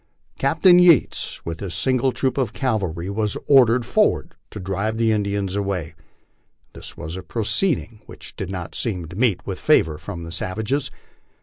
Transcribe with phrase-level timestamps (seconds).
[0.39, 5.55] Captain Yates, with his single troop of cavalry, was ordered forward to drive the Indians
[5.55, 5.93] away.
[6.73, 10.89] This was a proceeding which did not seem to meet with favor from the savages.